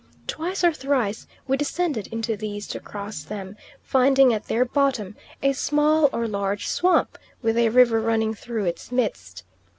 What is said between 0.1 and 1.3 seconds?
Twice or thrice